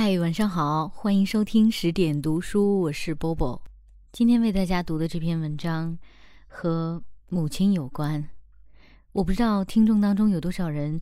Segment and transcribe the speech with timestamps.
[0.00, 3.60] 嗨，晚上好，欢迎收听十点读书，我是波波。
[4.12, 5.98] 今天为大家读的这篇文章
[6.46, 8.28] 和母亲有关。
[9.10, 11.00] 我不知道听众当中有多少人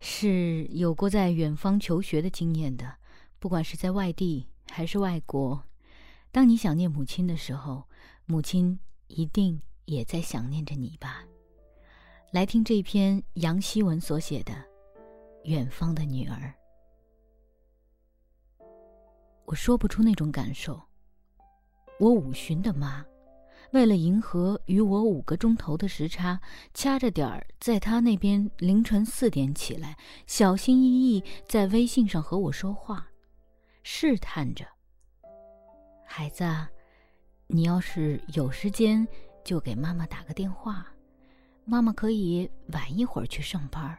[0.00, 2.94] 是有过在远方求学的经验的，
[3.38, 5.62] 不管是在外地还是外国。
[6.32, 7.84] 当你想念母亲的时候，
[8.24, 11.22] 母亲一定也在想念着你吧。
[12.32, 14.54] 来听这篇杨希文所写的
[15.44, 16.34] 《远方的女儿》。
[19.48, 20.78] 我说不出那种感受。
[21.98, 23.02] 我五旬的妈，
[23.72, 26.38] 为了迎合与我五个钟头的时差，
[26.74, 33.08] 掐着点儿在她那边凌晨四点起来，小心翼翼在微信上和我说话，
[33.82, 34.66] 试探着
[36.04, 36.44] ：“孩子，
[37.46, 39.08] 你要是有时间，
[39.42, 40.86] 就给妈妈打个电话。”
[41.64, 43.98] 妈妈可以晚一会儿去上班。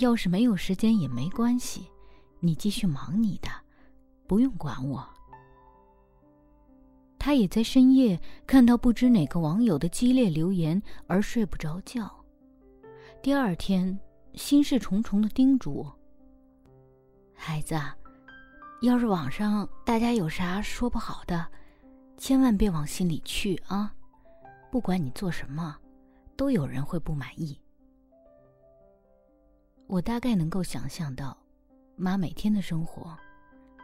[0.00, 1.86] 要是没有时间也没关系，
[2.40, 3.48] 你继续忙你的，
[4.32, 5.06] 不用管我。
[7.18, 12.10] 他也在深夜看到不知哪个网友的激烈留言而睡不着觉，
[13.20, 14.00] 第二天
[14.32, 15.98] 心事重重的叮嘱我
[17.36, 17.78] ：“孩子，
[18.80, 21.46] 要是网上大家有啥说不好的，
[22.16, 23.94] 千万别往心里去啊！
[24.70, 25.76] 不管你做什么。”
[26.38, 27.60] 都有人会不满意。
[29.88, 31.36] 我大概能够想象到，
[31.96, 33.14] 妈每天的生活，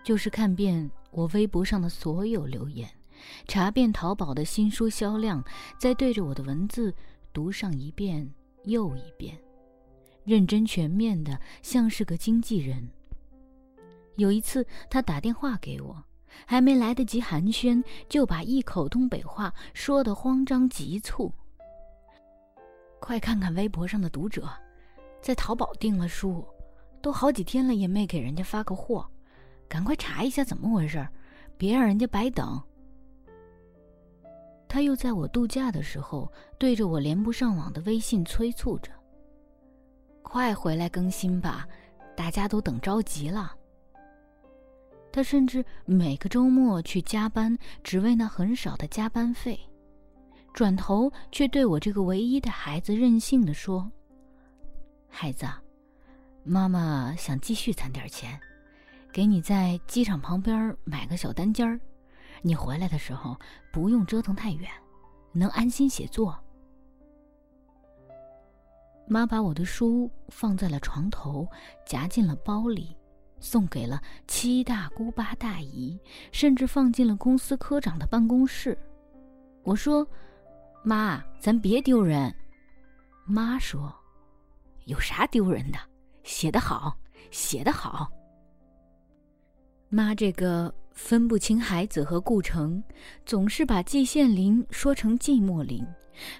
[0.09, 2.89] 就是看遍我微博上的所有留言，
[3.47, 5.45] 查遍淘宝的新书销量，
[5.77, 6.95] 再对着我的文字
[7.31, 8.27] 读上一遍
[8.64, 9.39] 又一遍，
[10.25, 12.89] 认真全面的，像是个经纪人。
[14.17, 16.03] 有一次，他打电话给我，
[16.47, 21.31] 还没来得及寒暄，就把一口东北话说得慌张急促。
[22.98, 24.48] 快看看微博上的读者，
[25.20, 26.42] 在淘宝订了书，
[27.03, 29.06] 都好几天了也没给人家发个货，
[29.69, 31.06] 赶快查一下怎么回事，
[31.56, 32.61] 别让人家白等。
[34.66, 38.90] 他又在我度假的时候，对着我连不上网的微信催促着
[40.23, 41.67] ：“快回来更新吧，
[42.17, 43.55] 大家都等着急了。”
[45.11, 49.58] 他甚至每个周末去加班，只为那很少的加班费。
[50.52, 53.90] 转头却对我这个唯一的孩子任性的说
[55.08, 55.46] ：“孩子，
[56.45, 58.39] 妈妈想继续攒点钱，
[59.13, 61.80] 给你在机场旁边买个小单间儿，
[62.42, 63.36] 你回来的时候
[63.73, 64.70] 不用折腾太远，
[65.33, 66.39] 能安心写作。”
[69.08, 71.48] 妈把我的书放在了床头，
[71.86, 72.96] 夹进了包里，
[73.41, 75.98] 送给了七大姑八大姨，
[76.30, 78.77] 甚至放进了公司科长的办公室。
[79.63, 80.07] 我说。
[80.85, 82.33] 妈，咱别丢人。
[83.27, 83.92] 妈说
[84.86, 85.79] ：“有啥丢人的？
[86.23, 86.96] 写得好，
[87.33, 88.08] 写得好。”
[89.91, 92.83] 妈这个分不清孩子和顾城，
[93.25, 95.83] 总是把季羡林说成季莫林，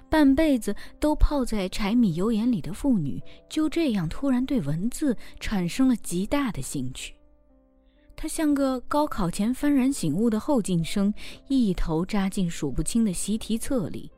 [0.09, 7.15] 半辈子都泡在柴米油盐里的妇女，就这样突然对文字产生了极大的兴趣。
[8.15, 11.11] 她像个高考前幡然醒悟的后进生，
[11.47, 14.11] 一头扎进数不清的习题册里。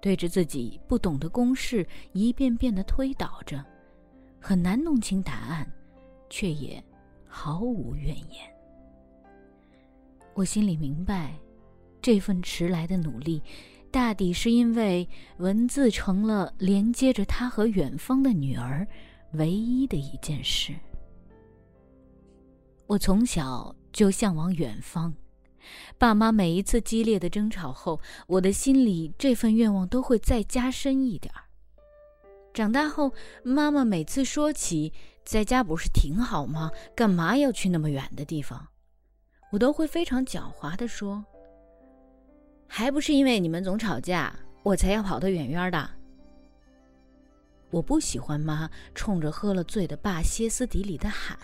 [0.00, 3.64] 对着自己不懂的公式一遍遍的推导着，
[4.40, 5.70] 很难弄清答案，
[6.28, 6.82] 却也
[7.26, 8.53] 毫无怨言。
[10.34, 11.32] 我心里明白，
[12.02, 13.40] 这份迟来的努力，
[13.90, 18.86] 大抵是因为文字成了连接着他和远方的女儿
[19.34, 20.74] 唯一的一件事。
[22.86, 25.14] 我从小就向往远方。
[25.96, 31.40] 爸妈每一次激烈的争吵后，我的心里这份愿望都会再加深一点儿。
[32.52, 33.12] 长大后，
[33.44, 34.92] 妈妈每次说起
[35.24, 36.70] 在家不是挺好吗？
[36.94, 38.68] 干嘛要去那么远的地方？
[39.54, 41.24] 我都会非常狡猾地说
[42.66, 44.34] ：“还不是因为你们总吵架，
[44.64, 45.88] 我才要跑得远远的。”
[47.70, 51.38] 我不喜欢妈冲着喝了醉的爸歇斯底里的喊。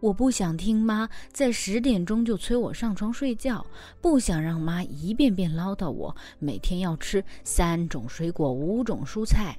[0.00, 3.62] 我不想听妈在十点钟就催我上床睡觉，
[4.00, 9.54] 不想让妈一遍遍唠叨我每天要吃三种水果、五种蔬菜，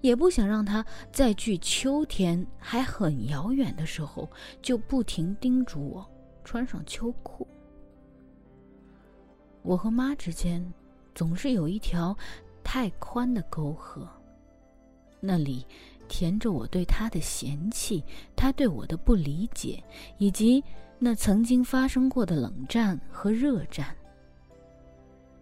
[0.00, 4.28] 也不想让她在距秋天还很遥远的时候
[4.60, 6.04] 就不停叮嘱我
[6.46, 7.46] 穿上秋裤。
[9.62, 10.64] 我和妈之间
[11.12, 12.16] 总是有一条
[12.62, 14.08] 太宽的沟壑，
[15.20, 15.66] 那里。
[16.08, 18.00] 填着我对她的嫌弃，
[18.36, 19.82] 她对我的不理解，
[20.18, 20.62] 以及
[21.00, 23.92] 那曾经发生过的冷战和热战。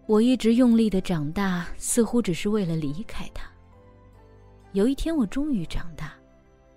[0.07, 3.47] 我一直用力的长大，似乎只是为了离开他。
[4.71, 6.15] 有一天，我终于长大，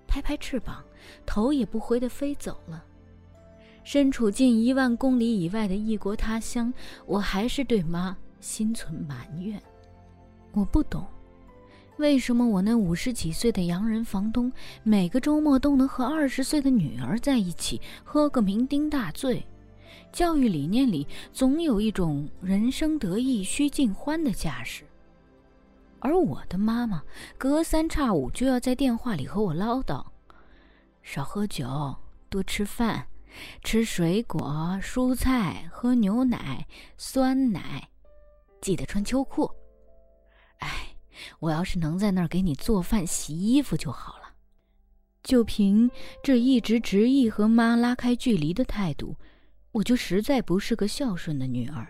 [0.06, 0.84] 拍拍翅膀，
[1.24, 2.84] 头也不回的飞走了。
[3.90, 6.70] 身处近一万公里以外的异国他乡，
[7.06, 9.58] 我还是对妈心存埋怨。
[10.52, 11.06] 我不懂，
[11.96, 14.52] 为什么我那五十几岁的洋人房东
[14.82, 19.42] 每个周末都能和二十岁的女儿在一起喝个酩酊大醉？
[20.12, 24.84] 教育理念里总有一种人生得意须尽欢的架势，
[25.98, 27.02] 而我的妈妈
[27.38, 30.04] 隔三差五就要在电话里和我唠叨：
[31.02, 31.96] 少喝酒，
[32.28, 33.06] 多吃饭。
[33.62, 37.88] 吃水果、蔬菜，喝牛奶、酸奶，
[38.60, 39.50] 记得穿秋裤。
[40.58, 40.96] 哎，
[41.38, 44.28] 我要是能在那儿给你做饭、洗衣服就好了。
[45.22, 45.90] 就凭
[46.22, 49.14] 这一直执意和妈拉开距离的态度，
[49.72, 51.86] 我就实在不是个孝顺的女儿。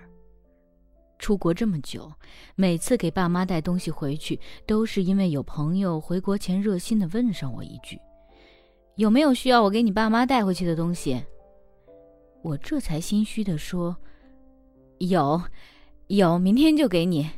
[1.19, 2.13] 出国这么久，
[2.55, 7.99] 每次给爸妈带东西回去，都是因为有朋友回国前热心的问上我一句。
[8.97, 11.23] 有没有需要我给你爸妈带回去的东西？
[12.43, 13.97] 我这才心虚的说
[14.99, 15.43] ：“有，
[16.07, 17.29] 有，明天就给你。”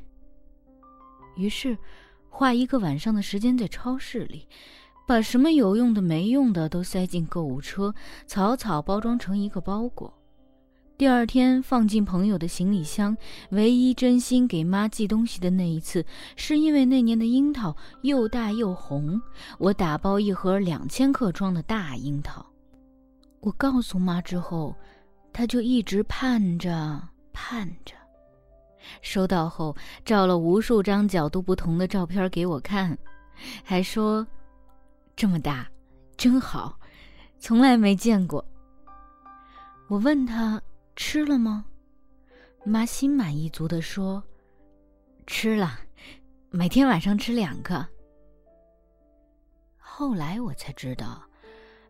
[1.37, 1.76] 于是，
[2.29, 4.47] 花一个晚上的时间在超市里，
[5.06, 7.94] 把什么有用的、没用的都塞进购物车，
[8.26, 10.12] 草草包装成一个包裹。
[10.99, 13.17] 第二天放进朋友的行李箱。
[13.52, 16.05] 唯一真心给妈寄东西的那一次，
[16.37, 19.19] 是因为那年的樱桃又大又红，
[19.58, 22.44] 我打包一盒两千克装的大樱桃。
[23.40, 24.75] 我告诉妈之后，
[25.32, 27.00] 她就一直盼着
[27.32, 27.94] 盼着。
[29.02, 32.96] 收到后，照了无数张角度不同的照片给我看，
[33.64, 34.26] 还说
[35.16, 35.70] ：“这么大，
[36.16, 36.78] 真好，
[37.38, 38.44] 从来没见过。”
[39.88, 40.60] 我问他。
[40.96, 41.64] 吃了吗？
[42.62, 44.22] 妈心满意足的说
[45.26, 45.81] ：“吃了，
[46.50, 47.87] 每天晚上吃两个。”
[49.78, 51.22] 后来我才知道，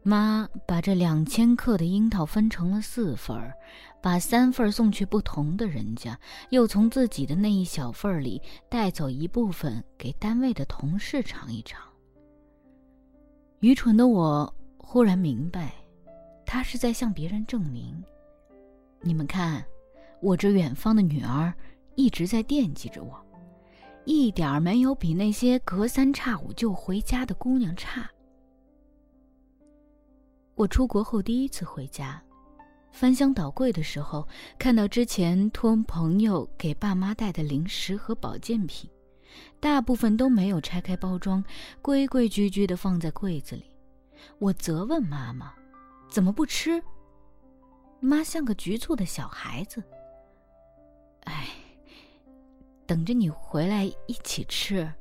[0.02, 3.52] 妈把这两千克的樱桃分成了四份儿，
[4.00, 6.18] 把三份送去不同的人家，
[6.48, 11.82] 又从自己的那一小份里带走一部分给单位的同事尝一尝。
[13.60, 15.74] 愚蠢的我忽然明白，
[16.46, 18.02] 他是在向别人证明。
[19.02, 19.62] 你们看，
[20.22, 21.52] 我这远方的女儿
[21.94, 23.22] 一直在惦记着我，
[24.06, 28.10] 一点没有比那些隔三差五就回家的姑娘差。
[30.60, 32.22] 我出国后第一次回家，
[32.92, 34.28] 翻箱倒柜的时候，
[34.58, 38.90] 看到之前托朋友给爸妈带的零食和保健品，
[39.58, 41.42] 大部分都没有拆开包装，
[41.80, 43.70] 规规矩矩的放在柜子里。
[44.38, 45.54] 我责问妈妈
[46.12, 46.82] ：“怎么不吃？”
[47.98, 49.82] 妈像个局促的小孩子。
[51.24, 51.48] 哎，
[52.86, 54.92] 等着你回来一起吃。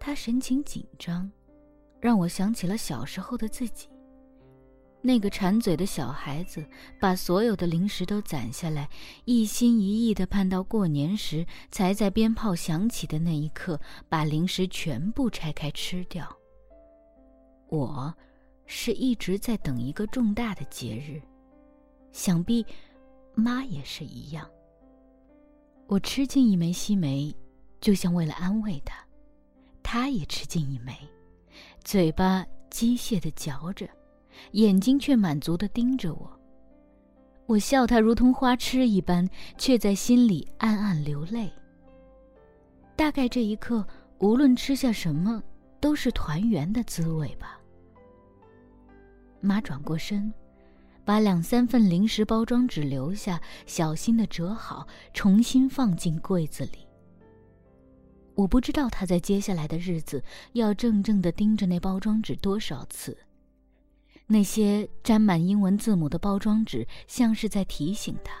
[0.00, 1.30] 他神情紧张，
[2.04, 3.88] 让我想起了小时候的自己。
[5.00, 6.62] 那个馋嘴的小孩子，
[7.00, 8.86] 把所有的零食都攒下来，
[9.24, 16.30] 一心一意的盼到过年时，才在鞭炮响起的那一刻，把零食全部拆开吃掉。
[17.68, 18.14] 我。
[18.66, 21.20] 是一直在等一个重大的节日，
[22.12, 22.64] 想必
[23.34, 24.50] 妈也是一样。
[25.86, 27.30] 我吃进一枚西梅，
[27.78, 28.96] 就像为了安慰她，
[29.82, 30.96] 她也吃进一枚，
[31.82, 33.88] 嘴巴机械的嚼着，
[34.52, 36.40] 眼睛却满足的盯着我。
[37.46, 41.52] 我笑她如同花痴一般，却在心里暗暗流泪。
[42.96, 43.86] 大概这一刻，
[44.18, 45.42] 无论吃下什么，
[45.80, 47.58] 都是团圆的滋味吧。
[49.40, 50.32] 妈转过身，
[51.04, 56.86] 把两三份零食包装纸留下，小心的折好，重新放进柜子里。
[58.34, 60.22] 我不知道他在接下来的日子
[60.52, 63.16] 要怔怔的盯着那包装纸多少次。
[64.26, 68.34] 那些沾满英文字母的包装纸，像是在提醒他：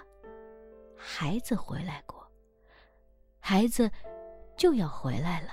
[0.96, 2.26] 孩子回来过，
[3.38, 3.90] 孩子
[4.56, 5.50] 就要回来了。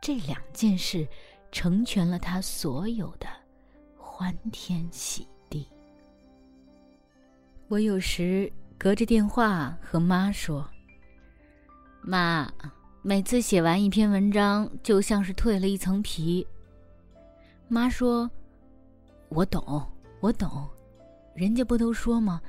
[0.00, 1.08] 这两件事，
[1.52, 3.26] 成全了他所有的。
[3.96, 5.66] 欢天喜地。
[7.68, 10.68] 我有时隔着电话和妈说
[12.02, 12.52] ：“妈，
[13.04, 16.46] 每次写完一篇文章，就像是蜕了一层皮。”
[17.66, 18.30] 妈说
[19.28, 19.84] ：“我懂，
[20.20, 20.68] 我懂，
[21.34, 22.40] 人家不都说吗？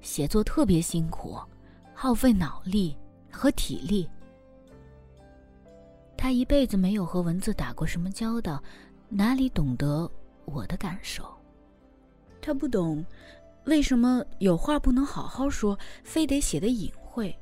[0.00, 1.38] 写作特别辛苦，
[1.94, 2.96] 耗费脑力
[3.30, 4.08] 和体力。
[6.16, 8.60] 他一辈子没有和文字打过什么交道，
[9.08, 10.10] 哪里懂得？”
[10.46, 11.24] 我的感受，
[12.42, 13.04] 他不懂，
[13.66, 17.32] 为什么有话不能好好说，非得写得隐晦；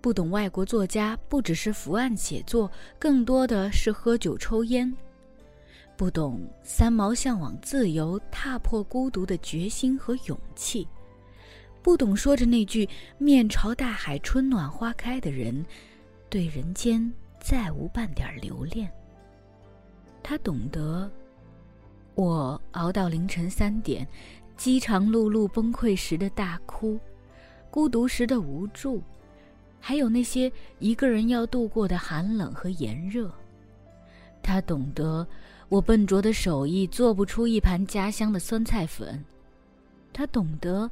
[0.00, 4.88] 不懂外国作家不只是伏案写作，更多的是喝酒抽烟；
[5.96, 10.86] 不懂三毛向往自由、踏破孤独的决心和勇气，
[11.82, 12.88] 不懂说着那句
[13.18, 15.66] “面朝大海，春暖花开”的人，
[16.30, 18.88] 对人间再无半点留恋。
[20.22, 21.10] 他懂得，
[22.14, 24.06] 我熬到凌晨三点，
[24.56, 26.98] 饥肠辘辘、崩溃时的大哭，
[27.68, 29.02] 孤独时的无助，
[29.80, 33.32] 还有那些一个人要度过的寒冷和炎热。
[34.42, 35.26] 他懂得，
[35.68, 39.24] 我笨拙的手艺做不出一盘家乡的酸菜粉。
[40.12, 40.90] 他懂得，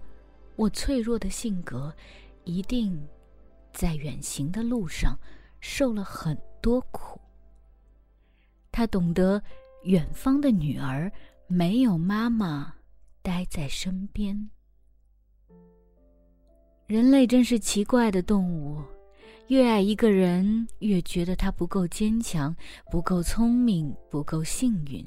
[0.56, 1.94] 我脆弱的性格，
[2.44, 3.06] 一定
[3.72, 5.18] 在远行的路上
[5.60, 7.20] 受了很多苦。
[8.70, 9.42] 他懂得，
[9.84, 11.10] 远方的女儿
[11.46, 12.74] 没有妈妈
[13.22, 14.50] 待在身边。
[16.86, 18.80] 人类真是奇怪的动物。
[19.48, 22.54] 越爱一个人，越觉得他不够坚强，
[22.92, 25.04] 不够聪明，不够幸运，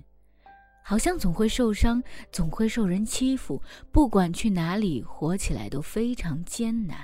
[0.83, 3.61] 好像总会受伤，总会受人欺负，
[3.93, 6.97] 不管去哪里，活起来都非常艰难。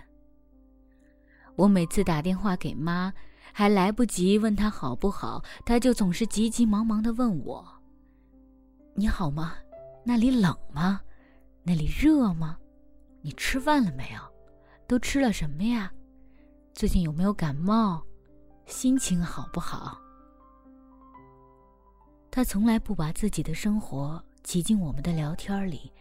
[1.56, 3.14] 我每次打电话给妈，
[3.54, 7.66] 还来不及问她好不好，她就总是急急忙忙地问我
[8.94, 9.56] ：“你好吗？
[10.04, 11.00] 那里冷吗？
[11.64, 12.58] 那里热吗？
[13.22, 14.35] 你吃饭了没有？
[14.88, 15.92] 都吃了什么呀？”
[16.74, 18.04] 最近有没有感冒？
[18.66, 20.02] 心情好不好？
[22.32, 25.92] 他从来不把自己的生活挤进我们的聊天里，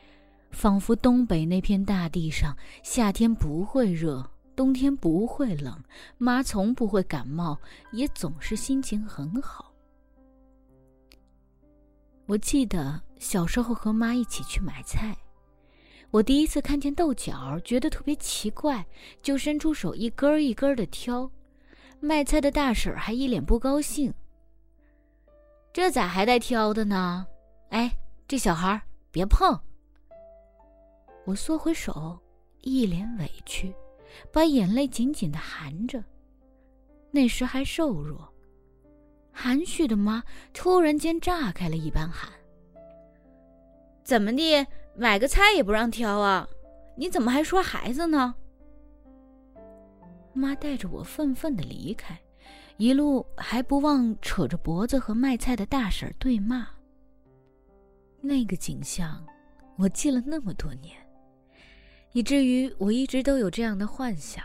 [0.51, 5.81] 仿佛东北那片大地上，夏天不会热，冬天不会冷，
[6.19, 7.57] 妈从不会感冒，
[7.93, 9.73] 也总是心情很好。
[12.27, 15.17] 我记得小时候和妈一起去买菜。
[16.15, 18.87] 我第一次看见豆角，觉得特别奇怪，
[19.21, 21.29] 就伸出手一根一根的挑。
[21.99, 24.15] 卖菜的大婶还一脸不高兴
[25.75, 27.27] ：“这咋还带挑的呢？
[27.71, 27.91] 哎，
[28.29, 28.81] 这小孩
[29.11, 29.59] 别碰！”
[31.27, 32.17] 我缩回手，
[32.61, 33.75] 一脸委屈，
[34.31, 36.01] 把眼泪紧紧的含着。
[37.11, 38.33] 那时还瘦弱，
[39.33, 42.31] 含蓄的妈突然间炸开了一般喊
[44.05, 44.65] ：“怎么的？”
[44.97, 46.49] 买个菜也不让挑啊！
[46.97, 48.35] 你怎么还说孩子呢？
[50.33, 52.17] 妈带着我愤愤的离开，
[52.77, 56.69] 一路还不忘扯着脖子和卖菜的大婶对骂。
[58.21, 59.25] 那个景象，
[59.77, 60.97] 我记了那么多年，
[62.13, 64.45] 以至于我一直都有这样的幻想：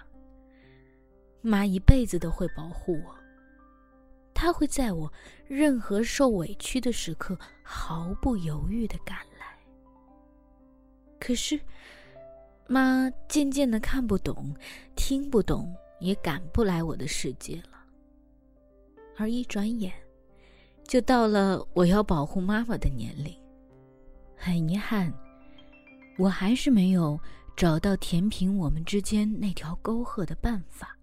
[1.42, 3.16] 妈一辈子都会保护我，
[4.34, 5.14] 她会在我
[5.48, 9.29] 任何受委屈的时刻毫不犹豫的赶来。
[11.20, 11.60] 可是，
[12.68, 14.56] 妈渐渐的看不懂、
[14.96, 17.84] 听不懂，也赶不来我的世界了。
[19.18, 19.92] 而一转眼，
[20.88, 23.36] 就到了我要保护妈妈的年龄。
[24.36, 25.14] 很遗憾，
[26.18, 27.20] 我还是没有
[27.58, 30.96] 找到填平我们之间那条沟壑的办法。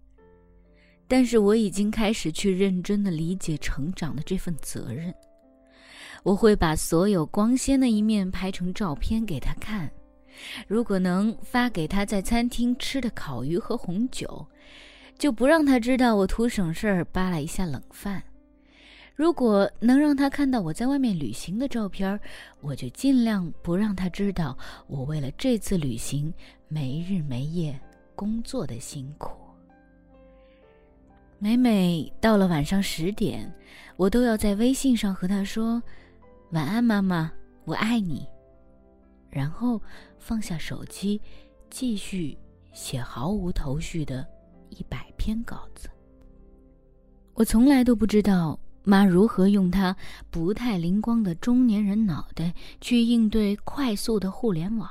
[1.07, 5.15] 但是我已经开始去认真的理解成长的这份责任。
[6.25, 9.93] 我会把所有光鲜的一面拍成照片给他看。
[10.67, 14.47] 如果能发给他在餐厅吃的烤鱼和红酒，
[15.19, 18.21] 就不让他知道我图省事儿扒拉一下冷饭；
[19.15, 22.21] 如果能让他看到我在外面旅行的照片，
[22.61, 26.33] 我就尽量不让他知道我为了这次旅行
[26.69, 27.79] 没日没夜
[28.15, 29.31] 工作的辛苦。
[31.39, 33.53] 每每到了晚上十点，
[33.97, 35.83] 我都要在微信上和他说
[36.53, 37.31] ：“晚安，妈妈，
[37.65, 38.27] 我爱你。”
[39.29, 39.79] 然后
[40.27, 41.21] 放下手机，
[41.71, 42.37] 继续
[42.73, 44.27] 写毫无头绪的
[44.71, 45.89] 一百篇稿子。
[47.35, 49.97] 我从来都不知道妈如何用她
[50.29, 54.91] 不太灵光的中年人脑袋去应对快速的互联网。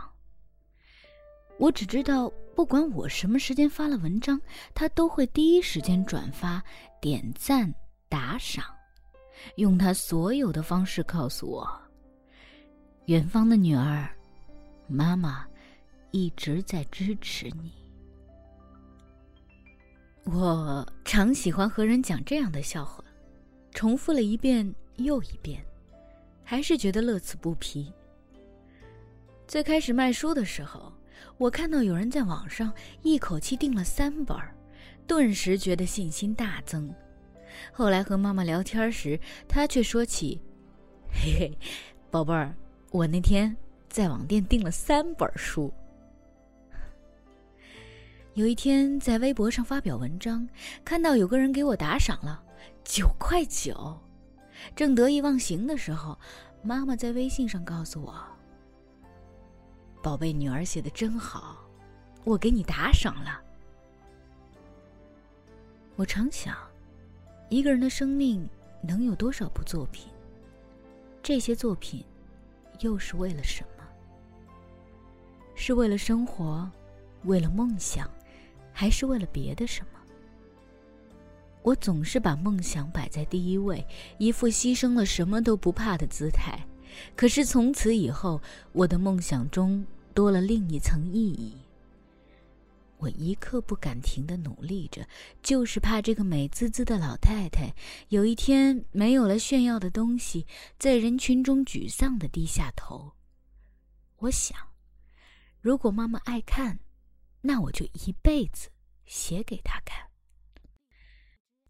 [1.59, 4.39] 我只知道，不管我什么时间发了文章，
[4.73, 6.63] 她都会第一时间转发、
[7.01, 7.75] 点赞、
[8.07, 8.63] 打赏，
[9.57, 11.69] 用她所有的方式告诉我：
[13.07, 14.14] 远方的女儿。
[14.87, 15.47] 妈妈
[16.11, 17.71] 一直在支持你。
[20.23, 23.03] 我常喜欢和人讲这样的笑话，
[23.71, 25.63] 重复了一遍又一遍，
[26.43, 27.93] 还是觉得乐此不疲。
[29.47, 30.91] 最开始卖书的时候，
[31.37, 32.73] 我看到有人在网上
[33.03, 34.35] 一口气订了三本，
[35.05, 36.91] 顿时觉得信心大增。
[37.71, 40.41] 后来和妈妈聊天时，她却说起
[41.13, 41.57] ：“嘿嘿，
[42.09, 42.55] 宝贝儿，
[42.91, 43.55] 我那天……”
[43.95, 45.71] 在网店订了三本书。
[48.33, 50.45] 有一天在微博上发表文章，
[50.83, 52.43] 看到有个人给我打赏了
[52.83, 53.97] 九块九，
[54.75, 56.19] 正得意忘形的时候，
[56.61, 58.21] 妈妈在微信上告诉我
[60.03, 61.65] ：“宝贝，女儿写的真好，
[62.25, 63.41] 我给你打赏了。”
[65.95, 66.53] 我常想，
[67.47, 68.45] 一个人的生命
[68.81, 70.11] 能有多少部作品？
[71.23, 72.03] 这些作品
[72.81, 73.69] 又是为了什么？
[75.55, 76.69] 是为了生活，
[77.23, 78.09] 为了梦想，
[78.71, 79.99] 还是为了别的什么？
[81.63, 83.83] 我总是把梦想摆在第一位，
[84.19, 86.59] 一副牺牲了什么都不怕的姿态。
[87.15, 88.39] 可是从此以后，
[88.71, 89.83] 我的梦想中
[90.13, 91.57] 多了另一层意义。
[92.97, 95.05] 我一刻不敢停的努力着，
[95.41, 97.73] 就是怕这个美滋滋的老太太
[98.09, 100.45] 有一天没有了炫耀的东西，
[100.77, 103.11] 在人群中沮丧的低下头。
[104.17, 104.57] 我想，
[105.65, 106.77] 如果妈妈爱看，
[107.41, 108.69] 那我就一辈子
[109.07, 110.11] 写给她看。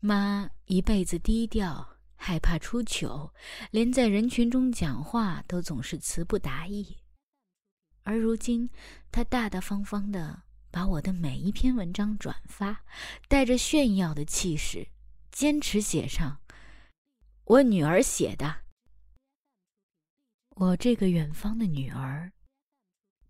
[0.01, 3.33] 妈一辈子低调，害怕出糗，
[3.71, 6.97] 连在人群中讲话都总是词不达意。
[8.03, 8.69] 而如今，
[9.13, 12.83] 她大大方方的把我的每一篇文章转发，
[13.29, 14.89] 带着炫耀的气势，
[15.31, 16.41] 坚持写上
[17.47, 18.63] “我女儿写的”。
[20.57, 22.33] 我这个远方的女儿，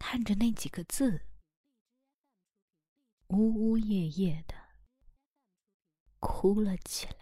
[0.08, 1.24] 看着那几个字，
[3.30, 4.54] 呜呜咽咽的。
[6.20, 7.16] 哭了起来。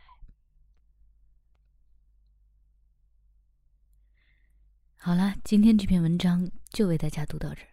[4.98, 7.70] 好了，今天这篇文章就为大家读到这儿。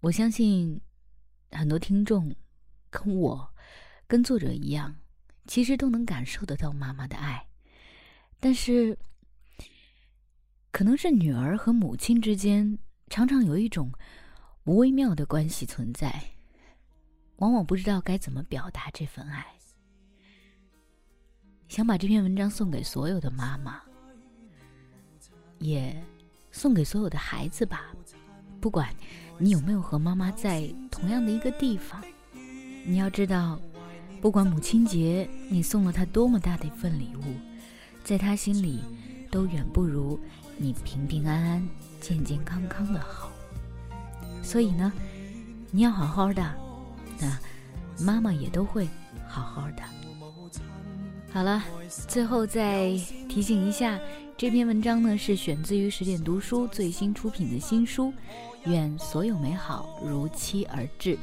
[0.00, 0.80] 我相信
[1.52, 2.34] 很多听众
[2.90, 3.54] 跟我、
[4.08, 4.96] 跟作者一样，
[5.46, 7.48] 其实都能感受得到妈妈的爱，
[8.40, 8.98] 但是
[10.72, 12.76] 可能是女儿和母亲之间
[13.08, 13.92] 常常有一种
[14.64, 16.22] 微妙的关系存在，
[17.36, 19.46] 往往不知道该怎么表达这份爱。
[21.68, 23.80] 想把这篇文章送给所有的妈妈，
[25.58, 26.02] 也
[26.50, 27.92] 送给所有的孩子吧。
[28.60, 28.88] 不管
[29.38, 32.02] 你有没有和妈妈在同样的一个地方，
[32.86, 33.60] 你要知道，
[34.20, 37.22] 不管母亲节你送了她多么大的一份礼物，
[38.02, 38.80] 在她心里
[39.30, 40.18] 都远不如
[40.56, 41.68] 你平平安安、
[42.00, 43.30] 健健康康的好。
[44.42, 44.92] 所以呢，
[45.70, 46.42] 你要好好的，
[47.18, 47.38] 那
[48.04, 48.88] 妈妈也都会
[49.26, 49.82] 好好的。
[51.30, 51.62] 好了，
[52.08, 52.90] 最后再
[53.28, 53.98] 提醒一下，
[54.36, 58.06] 这篇文章呢是选自于十点读书最新出品的新书
[58.64, 61.14] 《愿所有美好如期而至》，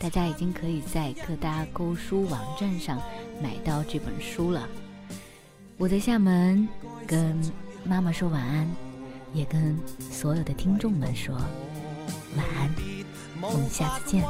[0.00, 3.00] 大家已经可以在各大购书网站上
[3.40, 4.68] 买到这本书了。
[5.82, 6.68] 我在厦门
[7.08, 7.36] 跟
[7.82, 8.70] 妈妈说晚安，
[9.34, 11.34] 也跟所有的听众们说
[12.36, 12.70] 晚安，
[13.40, 14.22] 我们下次见。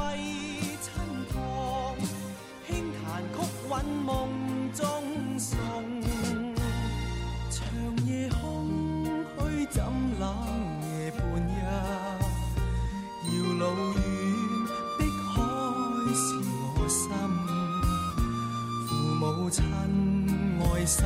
[20.85, 21.05] 心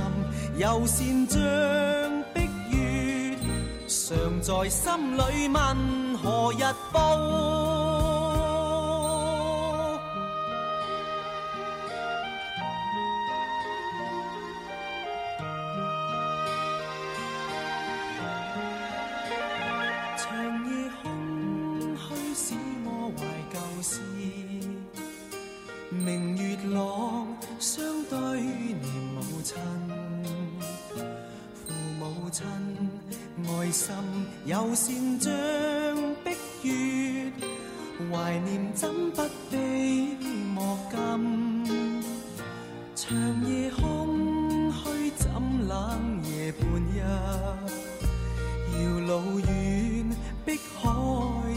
[0.58, 1.40] 又善像
[2.34, 3.38] 碧月，
[3.88, 8.07] 常在心里问何日报。
[34.68, 35.32] 又善像
[36.26, 36.32] 碧
[36.64, 37.32] 月，
[38.12, 40.10] 怀念怎不悲
[40.54, 42.04] 莫禁？
[42.94, 45.32] 长夜空虚怎
[45.70, 47.00] 冷夜半日？
[48.74, 49.48] 遥路远，
[50.46, 50.92] 碧海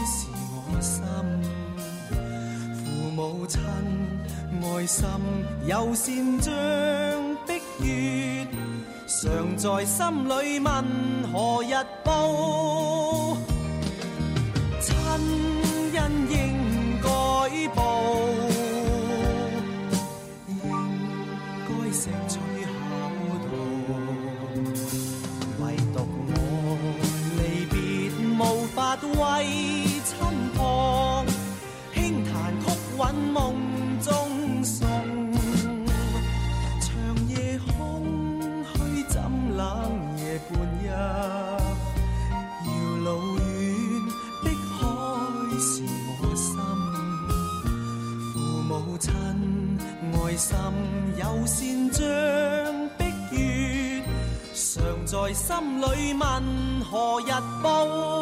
[0.05, 1.03] 是我心。
[2.73, 3.59] 父母亲，
[4.61, 5.05] 爱心
[5.67, 6.80] 又善像。
[9.61, 10.83] 在心里问
[11.31, 13.37] 何日报？
[14.81, 16.35] 亲恩应
[16.99, 17.07] 该
[17.75, 18.01] 报，
[20.47, 20.57] 应
[21.67, 22.33] 该石取
[22.65, 22.73] 孝
[23.45, 23.53] 道。
[25.59, 25.95] 唯独
[26.25, 26.33] 我
[27.37, 27.75] 离别
[28.39, 28.41] 无
[28.73, 29.21] 法为
[30.03, 30.09] 亲
[30.57, 30.59] 旁，
[31.93, 32.33] 轻弹
[32.65, 32.65] 曲
[32.97, 33.37] 韵梦
[55.33, 57.31] 心里问何日
[57.63, 58.20] 报？